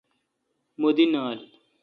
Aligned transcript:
مہ 0.79 0.89
دی 0.95 1.05
نال۔ 1.13 1.39